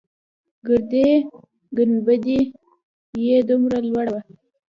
ګردۍ 0.67 1.09
گنبده 1.77 2.39
يې 3.25 3.37
دومره 3.49 3.77
لوړه 3.87 4.11
وه. 4.13 4.21